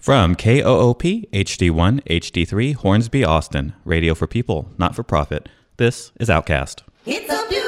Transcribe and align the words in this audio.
From 0.00 0.34
KOOP 0.34 1.28
HD1 1.30 2.02
HD3 2.06 2.74
Hornsby 2.74 3.22
Austin, 3.22 3.74
radio 3.84 4.14
for 4.14 4.26
people, 4.26 4.70
not 4.78 4.94
for 4.96 5.02
profit. 5.02 5.50
This 5.76 6.12
is 6.18 6.30
Outcast. 6.30 6.82
It's 7.04 7.30
a 7.30 7.46
beautiful 7.50 7.59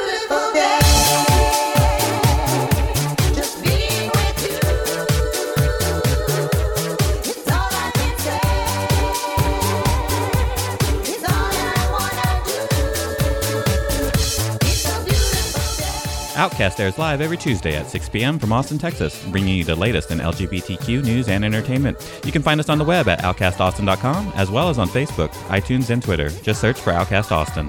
Outcast 16.43 16.81
airs 16.81 16.99
live 16.99 17.21
every 17.21 17.37
Tuesday 17.37 17.77
at 17.77 17.89
6 17.89 18.09
p.m. 18.09 18.37
from 18.37 18.53
Austin, 18.53 18.77
Texas, 18.77 19.25
bringing 19.27 19.55
you 19.55 19.63
the 19.63 19.77
latest 19.77 20.11
in 20.11 20.19
LGBTQ 20.19 21.05
news 21.05 21.29
and 21.29 21.45
entertainment. 21.45 21.97
You 22.25 22.33
can 22.33 22.43
find 22.43 22.59
us 22.59 22.69
on 22.69 22.79
the 22.79 22.85
web 22.85 23.07
at 23.07 23.21
outcastaustin.com 23.21 24.33
as 24.35 24.51
well 24.51 24.69
as 24.69 24.77
on 24.77 24.89
Facebook, 24.89 25.29
iTunes, 25.47 25.91
and 25.91 26.03
Twitter. 26.03 26.31
Just 26.31 26.61
search 26.61 26.81
for 26.81 26.91
Outcast 26.91 27.31
Austin. 27.31 27.69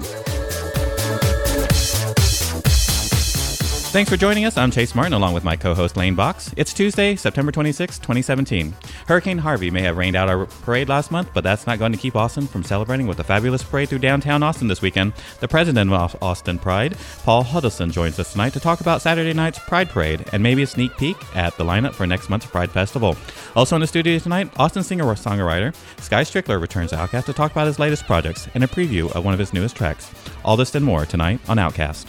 Thanks 3.94 4.10
for 4.10 4.16
joining 4.16 4.44
us. 4.44 4.58
I'm 4.58 4.72
Chase 4.72 4.92
Martin 4.92 5.12
along 5.12 5.34
with 5.34 5.44
my 5.44 5.54
co 5.54 5.72
host 5.72 5.96
Lane 5.96 6.16
Box. 6.16 6.52
It's 6.56 6.74
Tuesday, 6.74 7.14
September 7.14 7.52
26, 7.52 8.00
2017. 8.00 8.74
Hurricane 9.06 9.38
Harvey 9.38 9.70
may 9.70 9.82
have 9.82 9.96
rained 9.96 10.16
out 10.16 10.28
our 10.28 10.46
parade 10.46 10.88
last 10.88 11.12
month, 11.12 11.30
but 11.32 11.44
that's 11.44 11.64
not 11.64 11.78
going 11.78 11.92
to 11.92 11.98
keep 11.98 12.16
Austin 12.16 12.48
from 12.48 12.64
celebrating 12.64 13.06
with 13.06 13.20
a 13.20 13.22
fabulous 13.22 13.62
parade 13.62 13.88
through 13.88 14.00
downtown 14.00 14.42
Austin 14.42 14.66
this 14.66 14.82
weekend. 14.82 15.12
The 15.38 15.46
president 15.46 15.92
of 15.92 16.20
Austin 16.20 16.58
Pride, 16.58 16.96
Paul 17.22 17.44
Huddleston, 17.44 17.92
joins 17.92 18.18
us 18.18 18.32
tonight 18.32 18.52
to 18.54 18.58
talk 18.58 18.80
about 18.80 19.00
Saturday 19.00 19.32
night's 19.32 19.60
Pride 19.60 19.88
Parade 19.88 20.24
and 20.32 20.42
maybe 20.42 20.64
a 20.64 20.66
sneak 20.66 20.96
peek 20.96 21.16
at 21.36 21.56
the 21.56 21.62
lineup 21.62 21.92
for 21.92 22.04
next 22.04 22.28
month's 22.28 22.46
Pride 22.46 22.72
Festival. 22.72 23.16
Also 23.54 23.76
in 23.76 23.80
the 23.80 23.86
studio 23.86 24.18
tonight, 24.18 24.50
Austin 24.56 24.82
singer 24.82 25.04
songwriter 25.04 25.72
Sky 26.00 26.22
Strickler 26.22 26.60
returns 26.60 26.90
to 26.90 26.98
Outcast 26.98 27.26
to 27.26 27.32
talk 27.32 27.52
about 27.52 27.68
his 27.68 27.78
latest 27.78 28.06
projects 28.06 28.48
and 28.54 28.64
a 28.64 28.66
preview 28.66 29.14
of 29.14 29.24
one 29.24 29.34
of 29.34 29.38
his 29.38 29.52
newest 29.52 29.76
tracks. 29.76 30.10
All 30.44 30.56
this 30.56 30.74
and 30.74 30.84
more 30.84 31.06
tonight 31.06 31.38
on 31.48 31.60
Outcast. 31.60 32.08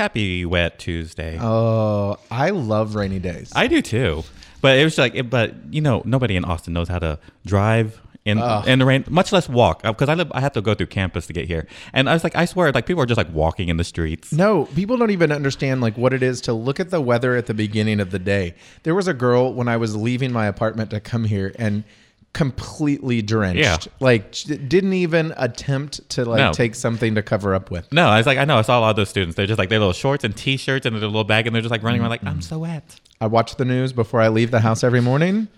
Happy 0.00 0.46
wet 0.46 0.78
Tuesday. 0.78 1.36
Oh, 1.38 2.16
I 2.30 2.50
love 2.50 2.94
rainy 2.94 3.18
days. 3.18 3.52
I 3.54 3.66
do 3.66 3.82
too, 3.82 4.24
but 4.62 4.78
it 4.78 4.84
was 4.84 4.96
like, 4.96 5.14
it, 5.14 5.28
but 5.28 5.54
you 5.70 5.82
know, 5.82 6.00
nobody 6.06 6.36
in 6.36 6.44
Austin 6.46 6.72
knows 6.72 6.88
how 6.88 6.98
to 7.00 7.18
drive 7.44 8.00
in 8.24 8.38
in 8.38 8.78
the 8.78 8.86
rain, 8.86 9.04
much 9.10 9.30
less 9.30 9.46
walk. 9.46 9.82
Uh, 9.84 9.92
because 9.92 10.08
I 10.08 10.14
live, 10.14 10.32
I 10.32 10.40
have 10.40 10.52
to 10.52 10.62
go 10.62 10.72
through 10.72 10.86
campus 10.86 11.26
to 11.26 11.34
get 11.34 11.48
here, 11.48 11.66
and 11.92 12.08
I 12.08 12.14
was 12.14 12.24
like, 12.24 12.34
I 12.34 12.46
swear, 12.46 12.72
like 12.72 12.86
people 12.86 13.02
are 13.02 13.06
just 13.06 13.18
like 13.18 13.30
walking 13.30 13.68
in 13.68 13.76
the 13.76 13.84
streets. 13.84 14.32
no, 14.32 14.64
people 14.74 14.96
don't 14.96 15.10
even 15.10 15.30
understand 15.30 15.82
like 15.82 15.98
what 15.98 16.14
it 16.14 16.22
is 16.22 16.40
to 16.42 16.54
look 16.54 16.80
at 16.80 16.88
the 16.88 17.02
weather 17.02 17.36
at 17.36 17.44
the 17.44 17.52
beginning 17.52 18.00
of 18.00 18.10
the 18.10 18.18
day. 18.18 18.54
There 18.84 18.94
was 18.94 19.06
a 19.06 19.12
girl 19.12 19.52
when 19.52 19.68
I 19.68 19.76
was 19.76 19.94
leaving 19.94 20.32
my 20.32 20.46
apartment 20.46 20.88
to 20.92 21.00
come 21.00 21.24
here 21.24 21.54
and 21.58 21.84
completely 22.32 23.22
drenched. 23.22 23.60
Yeah. 23.60 23.76
Like 23.98 24.32
didn't 24.42 24.92
even 24.92 25.34
attempt 25.36 26.08
to 26.10 26.24
like 26.24 26.38
No. 26.38 26.52
take 26.52 26.74
something 26.74 27.14
to 27.16 27.22
cover 27.22 27.54
up 27.54 27.70
with. 27.70 27.92
No, 27.92 28.06
I 28.08 28.18
was 28.18 28.26
like, 28.26 28.38
I 28.38 28.44
know, 28.44 28.56
I 28.58 28.62
saw 28.62 28.78
a 28.78 28.80
lot 28.80 28.90
of 28.90 28.96
those 28.96 29.08
students. 29.08 29.36
They're 29.36 29.46
just 29.46 29.58
like 29.58 29.68
their 29.68 29.78
little 29.78 29.92
shorts 29.92 30.24
and 30.24 30.36
t-shirts 30.36 30.86
and 30.86 30.94
their 30.94 31.02
little 31.02 31.24
bag, 31.24 31.46
and 31.46 31.54
they're 31.54 31.62
just 31.62 31.72
like 31.72 31.82
running 31.82 32.00
around 32.00 32.10
like, 32.10 32.24
I'm 32.24 32.40
so 32.42 32.60
wet. 32.60 33.00
I 33.20 33.26
watch 33.26 33.56
the 33.56 33.64
news 33.64 33.92
before 33.92 34.20
I 34.20 34.28
leave 34.28 34.50
the 34.50 34.60
house 34.60 34.82
every 34.84 35.00
morning 35.00 35.48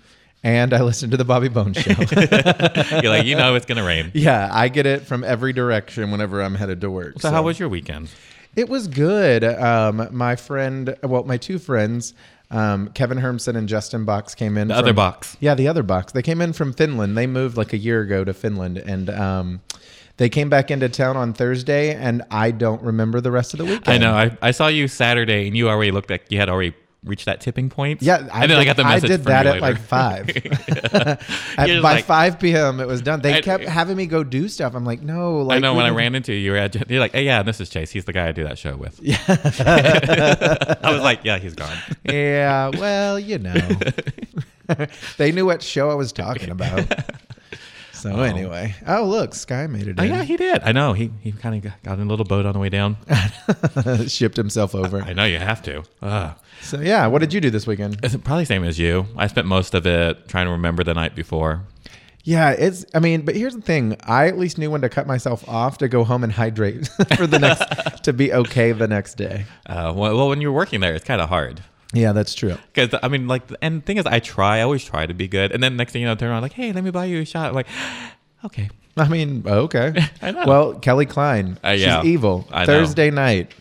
and 0.42 0.74
I 0.74 0.82
listen 0.82 1.10
to 1.10 1.16
the 1.16 1.24
Bobby 1.24 1.48
Bones 1.48 1.76
show. 1.76 1.90
You're 3.00 3.10
like, 3.10 3.26
you 3.26 3.36
know, 3.36 3.54
it's 3.54 3.66
gonna 3.66 3.84
rain. 3.84 4.10
yeah, 4.14 4.48
I 4.52 4.68
get 4.68 4.86
it 4.86 5.02
from 5.02 5.22
every 5.24 5.52
direction 5.52 6.10
whenever 6.10 6.42
I'm 6.42 6.54
headed 6.54 6.80
to 6.80 6.90
work. 6.90 7.20
So, 7.20 7.30
how 7.30 7.42
was 7.42 7.58
your 7.60 7.68
weekend? 7.68 8.08
It 8.56 8.68
was 8.68 8.88
good. 8.88 9.44
Um, 9.44 10.08
my 10.10 10.36
friend, 10.36 10.96
well, 11.02 11.24
my 11.24 11.36
two 11.36 11.58
friends, 11.58 12.12
um, 12.52 12.88
Kevin 12.90 13.18
Hermson 13.18 13.56
and 13.56 13.68
Justin 13.68 14.04
Box 14.04 14.34
came 14.34 14.58
in. 14.58 14.68
The 14.68 14.76
other 14.76 14.92
box. 14.92 15.36
Yeah, 15.40 15.54
the 15.54 15.68
other 15.68 15.82
box. 15.82 16.12
They 16.12 16.22
came 16.22 16.40
in 16.40 16.52
from 16.52 16.72
Finland. 16.72 17.16
They 17.16 17.26
moved 17.26 17.56
like 17.56 17.72
a 17.72 17.78
year 17.78 18.02
ago 18.02 18.24
to 18.24 18.34
Finland, 18.34 18.78
and 18.78 19.10
um, 19.10 19.60
they 20.18 20.28
came 20.28 20.50
back 20.50 20.70
into 20.70 20.88
town 20.88 21.16
on 21.16 21.32
Thursday. 21.32 21.94
And 21.94 22.22
I 22.30 22.50
don't 22.50 22.82
remember 22.82 23.20
the 23.20 23.30
rest 23.30 23.54
of 23.54 23.58
the 23.58 23.64
weekend. 23.64 23.88
I 23.88 23.98
know. 23.98 24.12
I, 24.14 24.36
I 24.42 24.50
saw 24.50 24.68
you 24.68 24.86
Saturday, 24.86 25.46
and 25.46 25.56
you 25.56 25.68
already 25.68 25.90
looked 25.90 26.10
like 26.10 26.26
you 26.30 26.38
had 26.38 26.48
already 26.48 26.74
reached 27.04 27.24
that 27.24 27.40
tipping 27.40 27.68
point. 27.68 28.00
Yeah, 28.02 28.28
I 28.32 28.42
and 28.42 28.50
then 28.50 28.58
did, 28.58 28.58
I 28.58 28.64
got 28.64 28.76
the 28.76 28.84
message. 28.84 29.10
I 29.10 29.16
did 29.16 29.24
that 29.24 29.46
at 29.46 29.60
like 29.60 29.78
five. 29.78 30.28
At- 31.58 31.82
by 31.82 31.94
like- 31.94 32.04
five 32.04 32.38
p.m. 32.38 32.80
it 32.80 32.86
was 32.86 33.02
done. 33.02 33.20
They 33.20 33.34
I- 33.34 33.40
kept 33.40 33.64
having 33.64 33.96
me 33.96 34.06
go 34.06 34.22
do 34.24 34.48
stuff. 34.48 34.74
I'm 34.74 34.84
like, 34.84 35.02
no. 35.02 35.38
Like 35.42 35.56
I 35.56 35.58
know 35.60 35.74
when 35.74 35.84
I 35.84 35.90
ran 35.90 36.14
into 36.14 36.32
you, 36.32 36.38
you 36.38 36.50
were 36.52 36.58
at, 36.58 36.90
you're 36.90 37.00
like, 37.00 37.12
hey, 37.12 37.24
yeah, 37.24 37.42
this 37.42 37.60
is 37.60 37.68
Chase. 37.68 37.90
He's 37.90 38.04
the 38.04 38.12
guy 38.12 38.28
I 38.28 38.32
do 38.32 38.44
that 38.44 38.58
show 38.58 38.76
with. 38.76 39.00
Yeah. 39.02 39.18
I 39.28 40.92
was 40.92 41.02
like, 41.02 41.20
yeah, 41.24 41.38
he's 41.38 41.54
gone. 41.54 41.76
Yeah, 42.04 42.68
well, 42.68 43.18
you 43.18 43.38
know, 43.38 43.68
they 45.18 45.32
knew 45.32 45.46
what 45.46 45.62
show 45.62 45.90
I 45.90 45.94
was 45.94 46.12
talking 46.12 46.50
about. 46.50 46.86
So 48.02 48.20
anyway, 48.20 48.74
oh 48.84 49.04
look, 49.04 49.32
Sky 49.32 49.68
made 49.68 49.86
it 49.86 49.94
Oh, 50.00 50.02
yeah, 50.02 50.24
he 50.24 50.36
did. 50.36 50.60
I 50.64 50.72
know. 50.72 50.92
He 50.92 51.12
he 51.20 51.30
kind 51.30 51.64
of 51.64 51.72
got 51.84 52.00
in 52.00 52.06
a 52.06 52.10
little 52.10 52.24
boat 52.24 52.46
on 52.46 52.52
the 52.52 52.58
way 52.58 52.68
down. 52.68 52.96
shipped 54.08 54.36
himself 54.36 54.74
over. 54.74 55.00
I 55.02 55.12
know 55.12 55.24
you 55.24 55.38
have 55.38 55.62
to. 55.62 55.84
Ugh. 56.02 56.34
So 56.62 56.80
yeah, 56.80 57.06
what 57.06 57.20
did 57.20 57.32
you 57.32 57.40
do 57.40 57.48
this 57.48 57.64
weekend? 57.64 58.00
It's 58.02 58.16
probably 58.16 58.44
same 58.44 58.64
as 58.64 58.76
you. 58.76 59.06
I 59.16 59.28
spent 59.28 59.46
most 59.46 59.74
of 59.74 59.86
it 59.86 60.26
trying 60.26 60.46
to 60.46 60.50
remember 60.50 60.82
the 60.82 60.94
night 60.94 61.14
before. 61.14 61.62
Yeah, 62.24 62.50
it's. 62.50 62.84
I 62.92 62.98
mean, 62.98 63.22
but 63.22 63.36
here's 63.36 63.54
the 63.54 63.62
thing: 63.62 63.96
I 64.02 64.26
at 64.26 64.36
least 64.36 64.58
knew 64.58 64.72
when 64.72 64.80
to 64.80 64.88
cut 64.88 65.06
myself 65.06 65.48
off 65.48 65.78
to 65.78 65.86
go 65.86 66.02
home 66.02 66.24
and 66.24 66.32
hydrate 66.32 66.88
for 67.16 67.28
the 67.28 67.38
next 67.38 68.02
to 68.02 68.12
be 68.12 68.32
okay 68.32 68.72
the 68.72 68.88
next 68.88 69.14
day. 69.14 69.44
Uh, 69.66 69.92
well, 69.94 70.16
well, 70.16 70.28
when 70.28 70.40
you're 70.40 70.50
working 70.50 70.80
there, 70.80 70.94
it's 70.94 71.04
kind 71.04 71.20
of 71.20 71.28
hard. 71.28 71.62
Yeah, 71.92 72.12
that's 72.12 72.34
true. 72.34 72.56
Because 72.72 72.98
I 73.02 73.08
mean, 73.08 73.28
like, 73.28 73.42
and 73.60 73.82
the 73.82 73.84
thing 73.84 73.98
is, 73.98 74.06
I 74.06 74.18
try. 74.18 74.58
I 74.58 74.62
always 74.62 74.84
try 74.84 75.04
to 75.06 75.14
be 75.14 75.28
good, 75.28 75.52
and 75.52 75.62
then 75.62 75.76
next 75.76 75.92
thing 75.92 76.00
you 76.02 76.06
know, 76.06 76.12
I 76.12 76.14
turn 76.16 76.30
around 76.30 76.42
like, 76.42 76.54
"Hey, 76.54 76.72
let 76.72 76.82
me 76.84 76.90
buy 76.90 77.04
you 77.06 77.20
a 77.20 77.24
shot." 77.24 77.48
I'm 77.48 77.54
like, 77.54 77.66
okay. 78.46 78.70
I 78.96 79.08
mean, 79.08 79.42
okay. 79.46 79.94
I 80.22 80.30
know. 80.32 80.44
Well, 80.46 80.74
Kelly 80.74 81.06
Klein, 81.06 81.58
Uh, 81.64 81.70
yeah. 81.70 82.00
she's 82.02 82.10
evil. 82.10 82.46
I 82.50 82.60
know. 82.60 82.66
Thursday 82.66 83.10
night, 83.10 83.52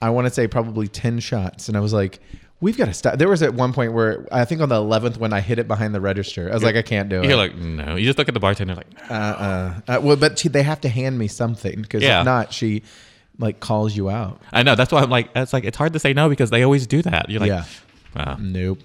I 0.00 0.10
want 0.10 0.26
to 0.26 0.32
say 0.32 0.46
probably 0.46 0.88
ten 0.88 1.20
shots, 1.20 1.68
and 1.68 1.76
I 1.76 1.80
was 1.80 1.92
like, 1.92 2.18
"We've 2.60 2.76
got 2.76 2.86
to 2.86 2.94
stop." 2.94 3.18
There 3.18 3.28
was 3.28 3.42
at 3.42 3.54
one 3.54 3.72
point 3.72 3.92
where 3.94 4.26
I 4.32 4.44
think 4.44 4.60
on 4.60 4.68
the 4.68 4.76
eleventh 4.76 5.18
when 5.18 5.32
I 5.32 5.40
hit 5.40 5.58
it 5.58 5.66
behind 5.68 5.94
the 5.94 6.00
register, 6.00 6.50
I 6.50 6.54
was 6.54 6.62
like, 6.62 6.76
"I 6.76 6.82
can't 6.82 7.08
do 7.08 7.20
it." 7.22 7.26
You're 7.26 7.36
like, 7.36 7.56
no. 7.56 7.96
You 7.96 8.04
just 8.06 8.18
look 8.18 8.28
at 8.28 8.34
the 8.34 8.40
bartender 8.40 8.74
like, 8.74 8.86
uh, 9.10 9.14
uh, 9.14 9.80
uh, 9.88 10.00
well, 10.02 10.16
but 10.16 10.38
she, 10.38 10.48
they 10.48 10.62
have 10.62 10.80
to 10.82 10.88
hand 10.90 11.18
me 11.18 11.28
something 11.28 11.80
because 11.82 12.02
Yeah. 12.02 12.20
if 12.20 12.24
not, 12.26 12.52
she 12.52 12.82
like 13.40 13.58
calls 13.58 13.96
you 13.96 14.08
out. 14.10 14.40
I 14.52 14.62
know. 14.62 14.74
That's 14.76 14.92
why 14.92 15.00
I'm 15.00 15.10
like, 15.10 15.30
it's 15.34 15.52
like 15.52 15.64
it's 15.64 15.76
hard 15.76 15.92
to 15.94 15.98
say 15.98 16.12
no 16.12 16.28
because 16.28 16.50
they 16.50 16.62
always 16.62 16.86
do 16.86 17.02
that. 17.02 17.28
You're 17.28 17.40
like, 17.40 17.48
Yeah. 17.48 17.64
wow. 18.14 18.36
Nope. 18.38 18.78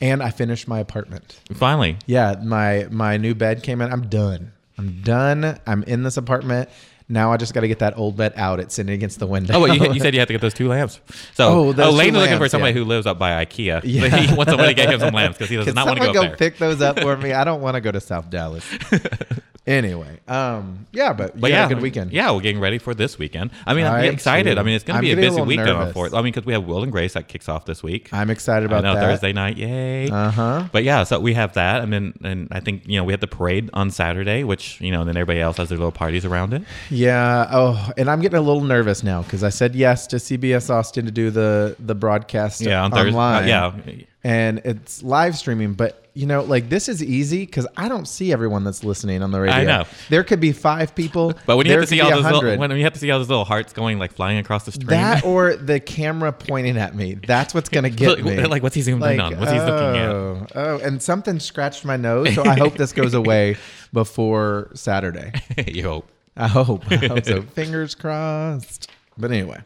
And 0.00 0.22
I 0.22 0.30
finished 0.30 0.68
my 0.68 0.78
apartment. 0.78 1.40
Finally, 1.54 1.96
Yeah, 2.06 2.36
my 2.44 2.86
my 2.90 3.16
new 3.16 3.34
bed 3.34 3.62
came 3.64 3.80
in. 3.80 3.90
I'm 3.92 4.08
done. 4.08 4.52
I'm 4.78 5.02
done. 5.02 5.58
I'm 5.66 5.82
in 5.84 6.02
this 6.04 6.16
apartment. 6.16 6.68
Now 7.08 7.32
I 7.32 7.36
just 7.36 7.52
got 7.52 7.60
to 7.60 7.68
get 7.68 7.80
that 7.80 7.98
old 7.98 8.16
bed 8.16 8.32
out. 8.36 8.58
It's 8.58 8.74
sitting 8.74 8.94
against 8.94 9.18
the 9.18 9.26
window. 9.26 9.54
Oh, 9.54 9.60
well, 9.60 9.74
you, 9.76 9.92
you 9.92 10.00
said 10.00 10.14
you 10.14 10.20
had 10.20 10.28
to 10.28 10.34
get 10.34 10.40
those 10.40 10.54
two 10.54 10.68
lamps. 10.68 10.98
So, 11.34 11.68
Oh, 11.68 11.72
two 11.74 11.82
looking 12.12 12.38
for 12.38 12.48
somebody 12.48 12.72
yeah. 12.72 12.78
who 12.78 12.84
lives 12.86 13.06
up 13.06 13.18
by 13.18 13.44
IKEA. 13.44 13.82
Yeah. 13.84 14.08
he 14.16 14.34
wants 14.34 14.50
somebody 14.50 14.70
to 14.70 14.74
get 14.74 14.88
him 14.90 15.00
some 15.00 15.12
lamps 15.12 15.36
because 15.36 15.50
he 15.50 15.56
does 15.56 15.66
Can 15.66 15.74
not 15.74 15.86
want 15.86 15.98
to 16.00 16.06
go 16.06 16.12
go 16.14 16.22
up 16.22 16.28
there. 16.28 16.36
pick 16.36 16.58
those 16.58 16.80
up 16.80 17.00
for 17.00 17.16
me? 17.18 17.32
I 17.32 17.44
don't 17.44 17.60
want 17.60 17.74
to 17.74 17.80
go 17.82 17.90
to 17.92 18.00
South 18.00 18.30
Dallas. 18.30 18.64
anyway, 19.66 20.20
um, 20.28 20.86
yeah, 20.92 21.12
but, 21.12 21.34
you 21.34 21.40
But 21.40 21.50
yeah, 21.50 21.66
a 21.66 21.68
good 21.68 21.80
weekend. 21.80 22.12
Yeah, 22.12 22.30
we're 22.32 22.40
getting 22.40 22.60
ready 22.60 22.78
for 22.78 22.94
this 22.94 23.18
weekend. 23.18 23.50
I 23.66 23.74
mean, 23.74 23.86
I'm 23.86 23.94
I 23.94 24.04
excited. 24.04 24.54
too. 24.54 24.60
I 24.60 24.62
mean, 24.62 24.74
it's 24.74 24.84
going 24.84 24.96
to 24.96 25.02
be 25.02 25.10
a 25.10 25.14
a 25.14 25.16
busy 25.16 25.30
little 25.30 25.46
weekend 25.46 25.70
on 25.70 25.78
nervous. 25.78 25.92
fourth. 25.94 26.14
I 26.14 26.18
mean, 26.18 26.32
because 26.32 26.46
we 26.46 26.52
have 26.52 26.64
Will 26.64 26.82
and 26.82 26.92
Grace 26.92 27.14
that 27.14 27.28
kicks 27.28 27.48
off 27.48 27.64
this 27.64 27.82
week. 27.82 28.12
I'm 28.12 28.30
excited 28.30 28.66
about 28.66 28.84
know 28.84 28.94
that. 28.94 29.00
Thursday 29.00 29.32
night, 29.32 29.56
yay! 29.56 30.10
Uh 30.10 30.30
huh. 30.30 30.68
But 30.72 30.84
yeah, 30.84 31.04
so 31.04 31.20
we 31.20 31.34
have 31.34 31.54
that. 31.54 31.82
I 31.82 31.86
mean, 31.86 32.14
and 32.22 32.48
I 32.50 32.60
think 32.60 32.86
you 32.86 32.96
know 32.96 33.04
we 33.04 33.12
have 33.12 33.20
the 33.20 33.26
parade 33.26 33.70
on 33.72 33.90
Saturday, 33.90 34.44
which 34.44 34.80
you 34.80 34.90
know, 34.90 35.00
and 35.00 35.08
then 35.08 35.16
everybody 35.16 35.40
else 35.40 35.56
has 35.58 35.68
their 35.68 35.78
little 35.78 35.92
parties 35.92 36.24
around 36.24 36.54
it. 36.54 36.62
Yeah. 36.90 37.48
Oh, 37.50 37.90
and 37.96 38.10
I'm 38.10 38.20
getting 38.20 38.38
a 38.38 38.42
little 38.42 38.62
nervous 38.62 39.02
now 39.02 39.22
because 39.22 39.44
I 39.44 39.50
said 39.50 39.74
yes 39.74 40.06
to 40.08 40.16
CBS 40.16 40.70
Austin 40.70 41.04
to 41.06 41.10
do 41.10 41.30
the 41.30 41.76
the 41.78 41.94
broadcast. 41.94 42.60
Yeah, 42.60 42.82
on 42.82 42.90
Thursday. 42.90 43.10
online. 43.10 43.44
uh, 43.44 43.46
yeah, 43.46 44.02
and 44.24 44.58
it's 44.64 45.02
live 45.02 45.36
streaming, 45.36 45.74
but 45.74 45.98
you 46.14 46.26
know, 46.26 46.42
like 46.42 46.68
this 46.68 46.88
is 46.90 47.02
easy 47.02 47.46
because 47.46 47.66
I 47.76 47.88
don't 47.88 48.06
see 48.06 48.32
everyone 48.32 48.64
that's 48.64 48.84
listening 48.84 49.22
on 49.22 49.30
the 49.30 49.40
radio. 49.40 49.54
I 49.56 49.64
know. 49.64 49.84
there 50.10 50.22
could 50.24 50.40
be 50.40 50.52
five 50.52 50.94
people, 50.94 51.32
but 51.46 51.56
when 51.56 51.66
you 51.66 51.72
have 51.72 51.80
to 51.80 51.86
see 51.86 52.00
all 52.02 52.10
those 52.10 52.22
little, 52.24 52.40
100. 52.40 52.58
when 52.60 52.70
you 52.76 52.84
have 52.84 52.92
to 52.92 52.98
see 52.98 53.10
all 53.10 53.18
those 53.18 53.30
little 53.30 53.46
hearts 53.46 53.72
going 53.72 53.98
like 53.98 54.12
flying 54.12 54.36
across 54.38 54.64
the 54.64 54.72
screen, 54.72 54.88
that 54.88 55.24
or 55.24 55.56
the 55.56 55.80
camera 55.80 56.30
pointing 56.32 56.76
at 56.76 56.94
me, 56.94 57.14
that's 57.14 57.54
what's 57.54 57.70
gonna 57.70 57.88
get 57.90 58.22
me. 58.22 58.42
like, 58.44 58.62
what's 58.62 58.74
he 58.74 58.82
zoomed 58.82 59.02
in 59.04 59.20
on? 59.20 59.38
What's 59.38 59.52
he 59.52 59.58
looking 59.58 59.72
at? 60.00 60.08
oh, 60.10 60.46
Oh, 60.54 60.78
and 60.80 61.02
something 61.02 61.40
scratched 61.40 61.84
my 61.86 61.96
nose, 61.96 62.34
so 62.34 62.44
I 62.44 62.58
hope 62.58 62.76
this 62.76 62.92
goes 62.92 63.14
away 63.22 63.56
before 63.92 64.70
Saturday. 64.74 65.32
you 65.66 65.82
hope. 65.82 66.08
I 66.36 66.48
hope. 66.48 66.90
I 66.92 66.96
hope 66.96 67.24
so. 67.24 67.42
Fingers 67.42 67.94
crossed. 67.94 68.90
But 69.18 69.30
anyway, 69.30 69.60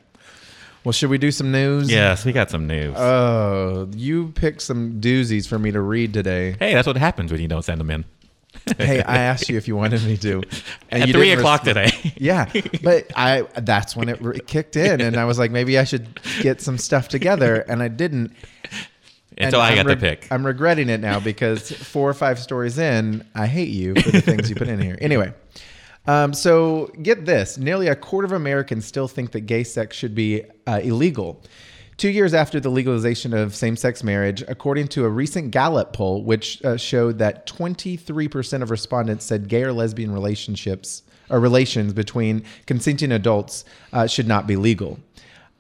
well, 0.87 0.93
should 0.93 1.11
we 1.11 1.19
do 1.19 1.33
some 1.33 1.50
news? 1.50 1.91
Yes, 1.91 2.25
we 2.25 2.31
got 2.31 2.49
some 2.49 2.69
news. 2.69 2.94
Oh, 2.97 3.88
you 3.97 4.29
picked 4.37 4.62
some 4.62 5.00
doozies 5.00 5.49
for 5.49 5.59
me 5.59 5.73
to 5.73 5.81
read 5.81 6.12
today. 6.12 6.55
hey, 6.61 6.75
that's 6.75 6.87
what 6.87 6.97
happens 6.97 7.33
when 7.33 7.41
you 7.41 7.49
don't 7.49 7.65
send 7.65 7.81
them 7.81 7.91
in. 7.91 8.05
hey, 8.79 9.03
I 9.03 9.19
asked 9.19 9.49
you 9.49 9.56
if 9.59 9.67
you 9.67 9.75
wanted 9.75 10.05
me 10.05 10.17
to. 10.19 10.43
And 10.91 11.03
At 11.03 11.09
you 11.09 11.15
three 11.15 11.33
o'clock 11.33 11.65
respond. 11.65 11.91
today. 11.91 12.15
Yeah, 12.19 12.50
but 12.85 13.11
I 13.17 13.43
that's 13.61 13.97
when 13.97 14.09
it 14.09 14.23
re- 14.23 14.38
kicked 14.38 14.77
in, 14.77 15.00
and 15.00 15.17
I 15.17 15.25
was 15.25 15.41
like, 15.41 15.50
maybe 15.50 15.77
I 15.77 15.83
should 15.83 16.21
get 16.41 16.61
some 16.61 16.79
stuff 16.79 17.09
together, 17.09 17.56
and 17.69 17.83
I 17.83 17.88
didn't. 17.88 18.33
Until 19.38 19.61
And 19.61 19.69
I 19.69 19.71
I'm 19.71 19.75
got 19.75 19.87
reg- 19.87 19.99
the 20.00 20.06
pick. 20.06 20.29
I'm 20.31 20.47
regretting 20.47 20.88
it 20.88 21.00
now 21.00 21.19
because 21.19 21.73
four 21.73 22.09
or 22.09 22.15
five 22.15 22.38
stories 22.38 22.79
in, 22.79 23.27
I 23.35 23.47
hate 23.49 23.71
you 23.71 23.97
for 23.97 24.11
the 24.12 24.21
things 24.21 24.49
you 24.49 24.55
put 24.55 24.69
in 24.69 24.81
here. 24.81 24.97
Anyway, 25.00 25.35
um, 26.06 26.32
so 26.32 26.91
get 27.03 27.25
this: 27.26 27.58
nearly 27.58 27.88
a 27.88 27.97
quarter 27.97 28.26
of 28.26 28.32
Americans 28.32 28.87
still 28.87 29.08
think 29.08 29.32
that 29.32 29.41
gay 29.43 29.64
sex 29.64 29.97
should 29.97 30.14
be 30.14 30.44
uh, 30.67 30.81
illegal. 30.82 31.43
Two 31.97 32.11
years 32.11 32.35
after 32.35 32.61
the 32.61 32.69
legalization 32.69 33.32
of 33.32 33.55
same-sex 33.55 34.05
marriage, 34.05 34.44
according 34.49 34.88
to 34.88 35.06
a 35.06 35.08
recent 35.08 35.50
Gallup 35.50 35.94
poll, 35.94 36.23
which 36.23 36.62
uh, 36.62 36.76
showed 36.76 37.19
that 37.19 37.47
23% 37.47 38.61
of 38.61 38.70
respondents 38.70 39.25
said 39.25 39.49
gay 39.49 39.62
or 39.62 39.73
lesbian 39.73 40.12
relationships 40.12 41.03
or 41.31 41.41
relations 41.41 41.94
between 41.94 42.44
consenting 42.67 43.12
adults 43.12 43.64
uh, 43.94 44.06
should 44.06 44.29
not 44.29 44.47
be 44.47 44.56
legal. 44.56 45.00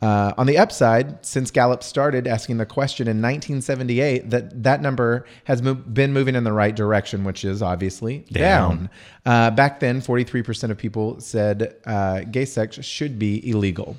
Uh, 0.02 0.34
on 0.36 0.46
the 0.46 0.58
upside, 0.58 1.24
since 1.24 1.50
Gallup 1.50 1.82
started 1.82 2.26
asking 2.26 2.58
the 2.58 2.66
question 2.66 3.08
in 3.08 3.16
1978, 3.22 4.28
that 4.28 4.62
that 4.62 4.82
number 4.82 5.24
has 5.44 5.62
mo- 5.62 5.74
been 5.74 6.12
moving 6.12 6.34
in 6.34 6.44
the 6.44 6.52
right 6.52 6.76
direction, 6.76 7.24
which 7.24 7.44
is 7.44 7.62
obviously 7.62 8.18
down. 8.30 8.76
Down. 8.76 8.90
Uh, 9.24 9.50
back 9.52 9.80
then, 9.80 10.02
43% 10.02 10.70
of 10.70 10.76
people 10.76 11.18
said 11.20 11.76
uh, 11.86 12.20
gay 12.20 12.44
sex 12.44 12.84
should 12.84 13.18
be 13.18 13.48
illegal. 13.48 13.96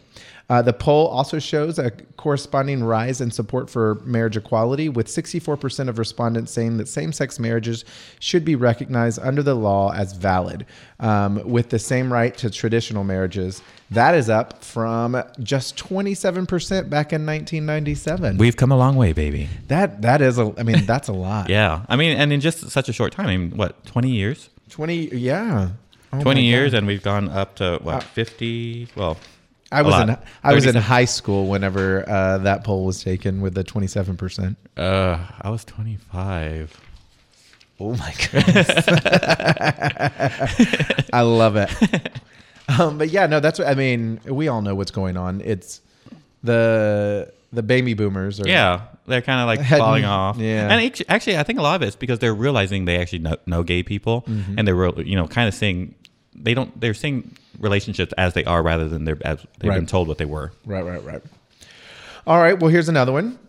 Uh, 0.49 0.61
the 0.61 0.71
poll 0.71 1.07
also 1.07 1.39
shows 1.39 1.77
a 1.77 1.91
corresponding 2.15 2.81
rise 2.81 3.19
in 3.19 3.29
support 3.29 3.69
for 3.69 3.95
marriage 4.05 4.38
equality, 4.38 4.88
with 4.88 5.07
64% 5.07 5.89
of 5.89 5.99
respondents 5.99 6.53
saying 6.53 6.77
that 6.77 6.88
same 6.88 7.11
sex 7.11 7.38
marriages 7.38 7.83
should 8.19 8.45
be 8.45 8.55
recognized 8.55 9.19
under 9.19 9.44
the 9.44 9.55
law 9.55 9.91
as 9.94 10.13
valid, 10.13 10.65
um, 11.01 11.41
with 11.49 11.69
the 11.69 11.79
same 11.79 12.11
right 12.13 12.35
to 12.38 12.49
traditional 12.49 13.03
marriages. 13.03 13.61
That 13.91 14.15
is 14.15 14.29
up 14.29 14.63
from 14.63 15.21
just 15.41 15.75
27% 15.77 16.89
back 16.89 17.11
in 17.11 17.25
1997. 17.25 18.38
We've 18.38 18.55
come 18.55 18.71
a 18.71 18.77
long 18.77 18.95
way, 18.95 19.11
baby. 19.13 19.50
that 19.67 20.01
that 20.01 20.21
is 20.21 20.38
a 20.38 20.53
I 20.57 20.63
mean 20.63 20.85
that's 20.85 21.07
a 21.09 21.13
lot. 21.13 21.50
Yeah. 21.57 21.85
I 21.89 21.95
mean, 21.95 22.17
and 22.17 22.31
in 22.31 22.39
just 22.41 22.69
such 22.69 22.88
a 22.89 22.93
short 22.93 23.11
time, 23.13 23.27
I 23.27 23.38
mean, 23.38 23.51
what, 23.57 23.85
20 23.85 24.09
years? 24.09 24.50
20 24.69 25.15
yeah. 25.15 25.69
Oh 26.13 26.21
20 26.21 26.41
years, 26.43 26.71
God. 26.71 26.77
and 26.79 26.88
we've 26.88 27.03
gone 27.03 27.27
up 27.29 27.55
to, 27.55 27.79
what, 27.81 28.03
50? 28.03 28.89
Well, 28.95 29.17
I 29.71 29.81
was 29.81 29.91
lot. 29.91 30.09
in 30.09 30.17
I 30.43 30.53
was 30.53 30.65
in 30.65 30.75
high 30.75 31.05
school 31.05 31.47
whenever 31.47 32.07
uh, 32.09 32.37
that 32.39 32.63
poll 32.63 32.85
was 32.85 33.03
taken 33.03 33.41
with 33.41 33.53
the 33.53 33.63
27%. 33.63 34.55
Uh, 34.77 35.17
I 35.41 35.49
was 35.49 35.65
25. 35.65 36.79
Oh 37.79 37.95
my 37.95 38.13
goodness. 38.31 38.69
I 41.13 41.21
love 41.21 41.55
it. 41.57 41.69
Um, 42.79 42.97
but 42.97 43.09
yeah, 43.09 43.27
no, 43.27 43.39
that's 43.39 43.59
what 43.59 43.67
I 43.67 43.75
mean. 43.75 44.19
We 44.25 44.47
all 44.47 44.61
know 44.61 44.75
what's 44.75 44.91
going 44.91 45.17
on. 45.17 45.41
It's 45.41 45.81
the 46.43 47.31
the 47.53 47.63
baby 47.63 47.93
boomers 47.93 48.39
are 48.41 48.47
Yeah, 48.47 48.81
they're 49.05 49.21
kind 49.21 49.39
of 49.41 49.47
like 49.47 49.59
Heading- 49.61 49.83
falling 49.83 50.05
off. 50.05 50.37
yeah. 50.37 50.69
and 50.73 51.01
actually, 51.07 51.37
I 51.37 51.43
think 51.43 51.59
a 51.59 51.61
lot 51.61 51.81
of 51.81 51.87
it's 51.87 51.95
because 51.95 52.19
they're 52.19 52.35
realizing 52.35 52.85
they 52.85 52.99
actually 52.99 53.19
know, 53.19 53.37
know 53.45 53.63
gay 53.63 53.83
people, 53.83 54.23
Mm-hmm. 54.23 54.57
and 54.59 54.67
they're 54.67 54.75
real, 54.75 55.01
you 55.01 55.15
know, 55.15 55.27
kind 55.27 55.47
of 55.47 55.53
seeing 55.53 55.95
they 56.38 56.54
don't 56.54 56.80
they're 56.80 56.94
seeing 56.94 57.36
relationships 57.60 58.13
as 58.18 58.34
they 58.34 58.44
are 58.45 58.62
rather 58.63 58.88
than 58.88 59.06
they're 59.06 59.18
as 59.25 59.39
they've 59.60 59.74
been 59.74 59.86
told 59.88 60.07
what 60.07 60.18
they 60.18 60.25
were. 60.25 60.51
Right, 60.66 60.86
right, 60.86 61.04
right. 61.04 61.22
All 62.25 62.39
right. 62.39 62.60
Well, 62.60 62.69
here's 62.69 62.89
another 62.89 63.12
one. 63.12 63.39